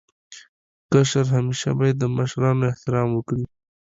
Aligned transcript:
کشر 0.91 1.25
همېشه 1.35 1.69
باید 1.77 1.97
د 1.99 2.03
مشرانو 2.17 2.69
احترام 2.71 3.07
وکړي. 3.13 3.45